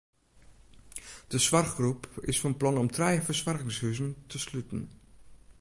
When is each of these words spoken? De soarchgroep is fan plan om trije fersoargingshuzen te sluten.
De 1.31 1.37
soarchgroep 1.45 2.03
is 2.29 2.39
fan 2.41 2.57
plan 2.59 2.77
om 2.81 2.89
trije 2.95 3.21
fersoargingshuzen 3.27 4.11
te 4.29 4.37
sluten. 4.45 4.81